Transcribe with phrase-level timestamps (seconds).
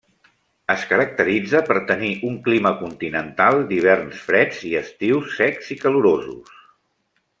[0.73, 6.57] Es caracteritza per tenir un clima continental d'hiverns freds i estius secs i calorosos.